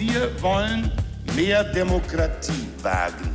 Wir 0.00 0.30
wollen 0.40 0.90
mehr 1.36 1.62
Demokratie 1.62 2.66
wagen. 2.82 3.34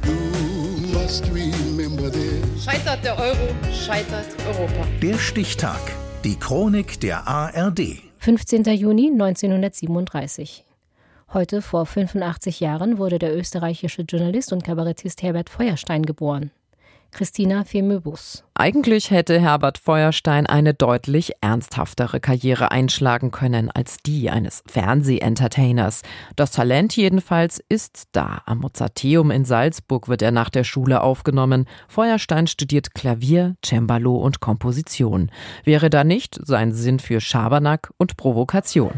Scheitert 2.60 3.06
der 3.06 3.20
Euro, 3.20 3.50
scheitert 3.72 4.26
Europa. 4.48 4.88
Der 5.00 5.16
Stichtag. 5.20 5.80
Die 6.24 6.36
Chronik 6.40 7.00
der 7.02 7.28
ARD. 7.28 8.02
15. 8.18 8.64
Juni 8.64 9.12
1937. 9.12 10.66
Heute 11.32 11.62
vor 11.62 11.86
85 11.86 12.60
Jahren 12.62 12.98
wurde 12.98 13.20
der 13.20 13.38
österreichische 13.38 14.02
Journalist 14.02 14.52
und 14.52 14.64
Kabarettist 14.64 15.22
Herbert 15.22 15.52
Feuerstein 15.52 16.02
geboren. 16.02 16.50
Christina 17.16 17.64
Femöbus. 17.64 18.44
Eigentlich 18.56 19.10
hätte 19.10 19.40
Herbert 19.40 19.78
Feuerstein 19.78 20.48
eine 20.48 20.74
deutlich 20.74 21.32
ernsthaftere 21.40 22.20
Karriere 22.20 22.72
einschlagen 22.72 23.32
können 23.32 23.72
als 23.72 24.00
die 24.06 24.30
eines 24.30 24.64
Fernsehentertainers. 24.68 26.02
Das 26.36 26.52
Talent 26.52 26.94
jedenfalls 26.98 27.64
ist 27.70 28.10
da. 28.12 28.42
Am 28.46 28.60
Mozarteum 28.60 29.32
in 29.32 29.46
Salzburg 29.46 30.10
wird 30.10 30.22
er 30.22 30.32
nach 30.32 30.50
der 30.50 30.66
Schule 30.66 31.00
aufgenommen. 31.00 31.68
Feuerstein 31.88 32.48
studiert 32.48 32.94
Klavier, 32.94 33.56
Cembalo 33.64 34.18
und 34.18 34.42
Komposition. 34.42 35.32
Wäre 35.64 35.90
da 35.90 36.04
nicht 36.04 36.38
sein 36.44 36.74
Sinn 36.74 37.00
für 37.00 37.22
Schabernack 37.22 37.94
und 37.96 38.18
Provokation. 38.18 38.92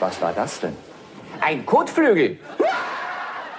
Was 0.00 0.20
war 0.20 0.32
das 0.32 0.58
denn? 0.58 0.72
Ein 1.40 1.64
Kotflügel! 1.64 2.38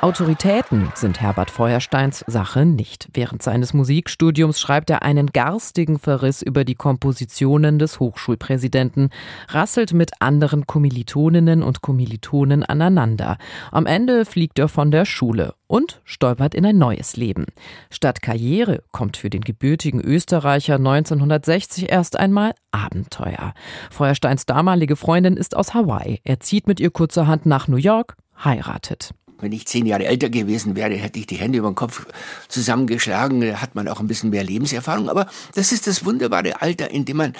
Autoritäten 0.06 0.92
sind 0.94 1.20
Herbert 1.20 1.50
Feuersteins 1.50 2.24
Sache 2.28 2.64
nicht. 2.64 3.08
Während 3.16 3.42
seines 3.42 3.74
Musikstudiums 3.74 4.60
schreibt 4.60 4.92
er 4.92 5.02
einen 5.02 5.32
garstigen 5.32 5.98
Verriss 5.98 6.44
über 6.44 6.64
die 6.64 6.76
Kompositionen 6.76 7.80
des 7.80 8.00
Hochschulpräsidenten, 8.00 9.10
rasselt 9.48 9.94
mit 9.94 10.12
anderen 10.20 10.68
Kommilitoninnen 10.68 11.64
und 11.64 11.82
Kommilitonen 11.82 12.64
aneinander. 12.64 13.40
Am 13.72 13.88
Ende 13.88 14.26
fliegt 14.26 14.60
er 14.60 14.68
von 14.68 14.92
der 14.92 15.06
Schule 15.06 15.56
und 15.66 16.02
stolpert 16.04 16.54
in 16.54 16.68
ein 16.68 16.78
neues 16.78 17.18
Leben. 17.18 17.48
Statt 17.90 18.22
Karriere 18.22 18.84
kommt 18.92 19.18
für 19.18 19.32
den 19.32 19.42
gebürtigen 19.42 20.02
Österreicher 20.02 20.76
1960 20.76 21.92
erst 21.92 22.16
einmal 22.16 22.54
Abenteuer. 22.70 23.56
Feuersteins 23.90 24.46
damalige 24.46 24.98
Freundin 24.98 25.36
ist 25.36 25.58
aus 25.58 25.74
Hawaii. 25.74 26.20
Er 26.24 26.40
zieht 26.42 26.68
mit 26.68 26.80
ihr 26.80 26.92
kurzerhand 26.92 27.48
nach 27.48 27.68
New 27.68 27.78
York, 27.78 28.16
heiratet. 28.44 29.16
Wenn 29.40 29.52
ich 29.52 29.68
zehn 29.68 29.86
Jahre 29.86 30.06
älter 30.06 30.30
gewesen 30.30 30.76
wäre, 30.76 30.94
hätte 30.96 31.20
ich 31.20 31.28
die 31.28 31.36
Hände 31.36 31.60
über 31.60 31.70
den 31.70 31.76
Kopf 31.76 32.06
zusammengeschlagen. 32.48 33.42
Da 33.42 33.62
hat 33.62 33.76
man 33.76 33.88
auch 33.88 34.00
ein 34.00 34.08
bisschen 34.08 34.30
mehr 34.30 34.44
Lebenserfahrung. 34.44 35.10
Aber 35.10 35.28
das 35.54 35.72
ist 35.72 35.88
das 35.88 36.06
wunderbare 36.06 36.62
Alter, 36.62 36.92
in 36.92 37.06
dem 37.06 37.18
man 37.18 37.34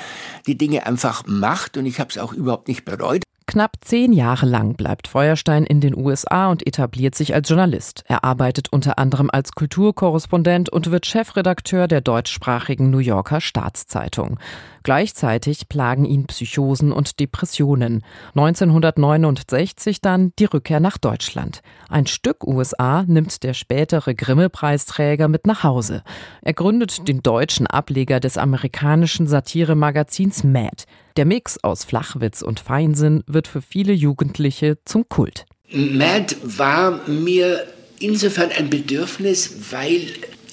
die 0.48 0.58
Dinge 0.58 0.86
einfach 0.86 1.24
macht. 1.28 1.78
Und 1.78 1.86
ich 1.86 2.00
habe 2.00 2.10
es 2.10 2.18
auch 2.18 2.34
überhaupt 2.34 2.68
nicht 2.68 2.86
bereut. 2.86 3.25
Knapp 3.56 3.78
zehn 3.80 4.12
Jahre 4.12 4.46
lang 4.46 4.76
bleibt 4.76 5.08
Feuerstein 5.08 5.64
in 5.64 5.80
den 5.80 5.96
USA 5.96 6.50
und 6.50 6.68
etabliert 6.68 7.16
sich 7.16 7.34
als 7.34 7.48
Journalist. 7.48 8.04
Er 8.06 8.26
arbeitet 8.26 8.68
unter 8.74 9.00
anderem 9.00 9.30
als 9.32 9.54
Kulturkorrespondent 9.54 10.68
und 10.68 10.92
wird 10.92 11.06
Chefredakteur 11.06 11.88
der 11.88 12.02
deutschsprachigen 12.02 12.90
New 12.90 12.98
Yorker 12.98 13.40
Staatszeitung. 13.40 14.40
Gleichzeitig 14.84 15.70
plagen 15.70 16.04
ihn 16.04 16.28
Psychosen 16.28 16.92
und 16.92 17.22
Depressionen. 17.22 18.04
1969 18.36 20.02
dann 20.02 20.34
die 20.38 20.46
Rückkehr 20.46 20.82
nach 20.82 20.98
Deutschland. 20.98 21.62
Ein 21.88 22.08
Stück 22.08 22.46
USA 22.46 23.06
nimmt 23.08 23.42
der 23.44 23.54
spätere 23.54 24.16
Grimme-Preisträger 24.16 25.30
mit 25.30 25.48
nach 25.48 25.64
Hause. 25.64 26.04
Er 26.42 26.54
gründet 26.54 27.08
den 27.08 27.24
deutschen 27.24 27.68
Ableger 27.68 28.20
des 28.20 28.38
amerikanischen 28.38 29.28
Satiremagazins 29.28 30.44
Mad. 30.44 30.84
Der 31.18 31.24
Mix 31.24 31.58
aus 31.64 31.86
Flachwitz 31.86 32.42
und 32.42 32.60
Feinsinn 32.60 33.24
wird 33.26 33.48
für 33.48 33.62
viele 33.62 33.94
Jugendliche 33.94 34.80
zum 34.84 35.08
Kult. 35.08 35.46
Mad 35.72 36.36
war 36.44 37.08
mir 37.08 37.66
insofern 38.00 38.52
ein 38.52 38.70
Bedürfnis, 38.70 39.72
weil 39.72 40.02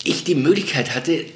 ich 0.04 0.22
die 0.22 0.36
Möglichkeit 0.36 0.94
hatte, 0.94 1.14
äh, 1.14 1.26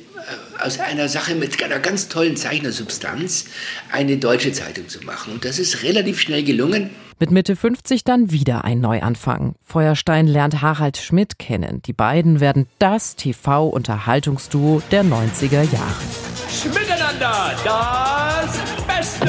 aus 0.60 0.78
einer 0.78 1.08
Sache 1.08 1.34
mit 1.34 1.60
einer 1.60 1.80
ganz 1.80 2.08
tollen 2.08 2.36
Zeichnersubstanz 2.36 3.46
eine 3.90 4.16
deutsche 4.16 4.52
Zeitung 4.52 4.88
zu 4.88 5.04
machen. 5.04 5.32
Und 5.32 5.44
das 5.44 5.58
ist 5.58 5.82
relativ 5.82 6.20
schnell 6.20 6.44
gelungen. 6.44 6.90
Mit 7.18 7.32
Mitte 7.32 7.56
50 7.56 8.04
dann 8.04 8.30
wieder 8.30 8.64
ein 8.64 8.78
Neuanfang. 8.78 9.56
Feuerstein 9.60 10.28
lernt 10.28 10.62
Harald 10.62 10.98
Schmidt 10.98 11.40
kennen. 11.40 11.82
Die 11.82 11.94
beiden 11.94 12.38
werden 12.38 12.68
das 12.78 13.16
TV-Unterhaltungsduo 13.16 14.82
der 14.92 15.02
90er 15.02 15.62
Jahre. 15.62 15.94
Miteinander 16.72 17.54
das 17.64 18.85
Beste! 18.96 19.28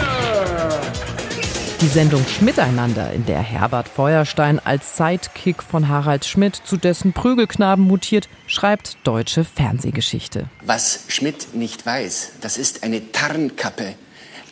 Die 1.82 1.88
Sendung 1.88 2.26
Schmiteinander, 2.26 3.12
in 3.12 3.26
der 3.26 3.42
Herbert 3.42 3.90
Feuerstein 3.90 4.60
als 4.60 4.96
Sidekick 4.96 5.62
von 5.62 5.90
Harald 5.90 6.24
Schmidt 6.24 6.56
zu 6.56 6.78
dessen 6.78 7.12
Prügelknaben 7.12 7.84
mutiert, 7.84 8.30
schreibt 8.48 8.98
deutsche 9.04 9.44
Fernsehgeschichte. 9.44 10.46
Was 10.62 11.04
Schmidt 11.10 11.54
nicht 11.54 11.86
weiß, 11.86 12.34
das 12.40 12.58
ist 12.58 12.84
eine 12.84 13.12
Tarnkappe. 13.12 13.96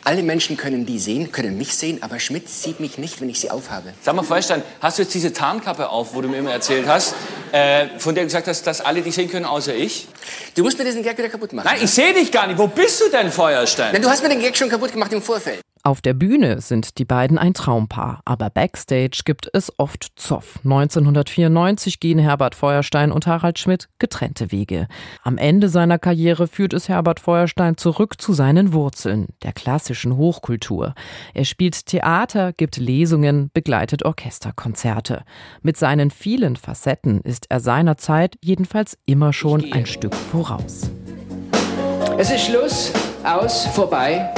Alle 0.07 0.21
Menschen 0.21 0.55
können 0.55 0.85
die 0.85 0.99
sehen, 0.99 1.31
können 1.31 1.57
mich 1.57 1.75
sehen, 1.75 2.03
aber 2.03 2.19
Schmidt 2.19 2.47
sieht 2.47 2.79
mich 2.79 2.99
nicht, 2.99 3.21
wenn 3.21 3.29
ich 3.29 3.39
sie 3.39 3.49
aufhabe. 3.49 3.91
Sag 4.03 4.13
mal, 4.13 4.21
Feuerstein, 4.21 4.61
hast 4.79 4.99
du 4.99 5.01
jetzt 5.01 5.15
diese 5.15 5.33
Tarnkappe 5.33 5.89
auf, 5.89 6.13
wo 6.13 6.21
du 6.21 6.27
mir 6.27 6.37
immer 6.37 6.51
erzählt 6.51 6.87
hast, 6.87 7.15
äh, 7.51 7.87
von 7.97 8.13
der 8.13 8.23
du 8.23 8.27
gesagt 8.27 8.47
hast, 8.47 8.67
dass 8.67 8.81
alle 8.81 9.01
dich 9.01 9.15
sehen 9.15 9.31
können, 9.31 9.45
außer 9.45 9.73
ich? 9.73 10.07
Du 10.53 10.61
musst 10.61 10.77
mir 10.77 10.85
diesen 10.85 11.01
Gag 11.01 11.17
wieder 11.17 11.29
kaputt 11.29 11.53
machen. 11.53 11.67
Nein, 11.67 11.79
ich 11.81 11.89
sehe 11.89 12.13
dich 12.13 12.31
gar 12.31 12.45
nicht. 12.45 12.59
Wo 12.59 12.67
bist 12.67 13.01
du 13.01 13.09
denn, 13.09 13.31
Feuerstein? 13.31 13.93
Nein, 13.93 14.01
du 14.03 14.07
hast 14.07 14.21
mir 14.21 14.29
den 14.29 14.41
Gag 14.41 14.55
schon 14.55 14.69
kaputt 14.69 14.91
gemacht 14.91 15.11
im 15.11 15.23
Vorfeld. 15.23 15.61
Auf 15.85 16.01
der 16.01 16.15
Bühne 16.15 16.61
sind 16.61 16.97
die 16.97 17.05
beiden 17.05 17.37
ein 17.37 17.53
Traumpaar, 17.53 18.21
aber 18.25 18.49
backstage 18.49 19.21
gibt 19.23 19.47
es 19.53 19.71
oft 19.77 20.13
Zoff. 20.15 20.59
1994 20.63 21.99
gehen 21.99 22.17
Herbert 22.17 22.55
Feuerstein 22.55 23.11
und 23.11 23.27
Harald 23.27 23.59
Schmidt 23.59 23.87
getrennte 23.99 24.51
Wege. 24.51 24.87
Am 25.21 25.37
Ende 25.37 25.69
seiner 25.69 25.99
Karriere 25.99 26.47
führt 26.47 26.73
es 26.73 26.89
Herbert 26.89 27.19
Feuerstein 27.19 27.77
zurück 27.77 28.19
zu 28.19 28.33
seinen 28.33 28.73
Wurzeln, 28.73 29.27
der 29.43 29.53
klassischen 29.53 30.17
Hochkultur. 30.17 30.95
Er 31.35 31.45
spielt 31.45 31.85
Theater, 31.85 32.51
gibt 32.51 32.77
Lesungen, 32.77 33.51
begleitet 33.53 34.05
Orchesterkonzerte. 34.05 35.21
Mit 35.61 35.77
seinen 35.77 36.09
vielen 36.09 36.55
Facetten 36.55 37.21
ist 37.21 37.45
er 37.49 37.59
seiner 37.59 37.95
Zeit 37.97 38.39
jedenfalls 38.41 38.97
immer 39.05 39.33
schon 39.33 39.71
ein 39.71 39.85
Stück 39.85 40.15
voraus. 40.15 40.89
Es 42.17 42.31
ist 42.31 42.47
Schluss, 42.47 42.91
aus, 43.23 43.67
vorbei 43.67 44.33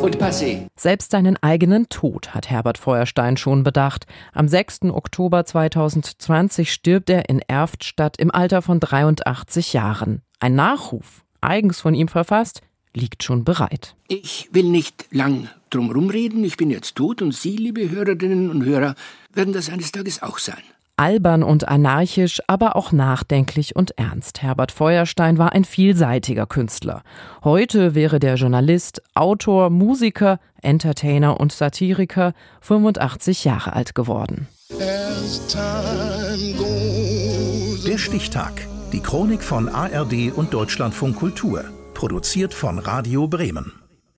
und 0.00 0.18
passé. 0.18 0.66
Selbst 0.76 1.10
seinen 1.10 1.36
eigenen 1.42 1.88
Tod 1.88 2.34
hat 2.34 2.50
Herbert 2.50 2.78
Feuerstein 2.78 3.36
schon 3.36 3.62
bedacht. 3.62 4.06
Am 4.32 4.48
6. 4.48 4.82
Oktober 4.90 5.44
2020 5.44 6.72
stirbt 6.72 7.10
er 7.10 7.28
in 7.28 7.40
Erftstadt 7.46 8.18
im 8.18 8.30
Alter 8.30 8.62
von 8.62 8.80
83 8.80 9.72
Jahren. 9.72 10.22
Ein 10.38 10.54
Nachruf, 10.54 11.24
eigens 11.40 11.80
von 11.80 11.94
ihm 11.94 12.08
verfasst, 12.08 12.62
liegt 12.94 13.22
schon 13.22 13.44
bereit. 13.44 13.94
Ich 14.08 14.48
will 14.52 14.64
nicht 14.64 15.06
lang 15.10 15.48
drum 15.70 15.90
rumreden. 15.90 16.42
Ich 16.44 16.56
bin 16.56 16.70
jetzt 16.70 16.96
tot 16.96 17.22
und 17.22 17.32
Sie, 17.32 17.56
liebe 17.56 17.88
Hörerinnen 17.90 18.50
und 18.50 18.64
Hörer, 18.64 18.94
werden 19.32 19.52
das 19.52 19.70
eines 19.70 19.92
Tages 19.92 20.22
auch 20.22 20.38
sein. 20.38 20.62
Albern 21.00 21.42
und 21.42 21.66
anarchisch, 21.66 22.42
aber 22.46 22.76
auch 22.76 22.92
nachdenklich 22.92 23.74
und 23.74 23.96
ernst. 23.98 24.42
Herbert 24.42 24.70
Feuerstein 24.70 25.38
war 25.38 25.52
ein 25.52 25.64
vielseitiger 25.64 26.44
Künstler. 26.44 27.02
Heute 27.42 27.94
wäre 27.94 28.18
der 28.18 28.34
Journalist, 28.34 29.00
Autor, 29.14 29.70
Musiker, 29.70 30.38
Entertainer 30.60 31.40
und 31.40 31.52
Satiriker 31.52 32.34
85 32.60 33.44
Jahre 33.44 33.72
alt 33.72 33.94
geworden. 33.94 34.46
Der 37.86 37.96
Stichtag. 37.96 38.52
Die 38.92 39.00
Chronik 39.00 39.42
von 39.42 39.70
ARD 39.70 40.32
und 40.36 40.52
Deutschlandfunk 40.52 41.16
Kultur. 41.16 41.64
Produziert 41.94 42.52
von 42.52 42.78
Radio 42.78 43.26
Bremen. 43.26 43.79